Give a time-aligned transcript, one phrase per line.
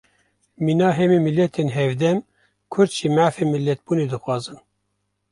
[0.65, 2.17] Mîna hemî miletên hevdem,
[2.71, 4.59] Kurd jî mafê milletbûnê dixwazin